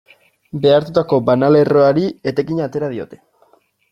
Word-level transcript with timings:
Behartutako 0.63 1.19
banalerroari 1.27 2.07
etekina 2.33 2.65
atera 2.69 2.89
diote. 2.97 3.21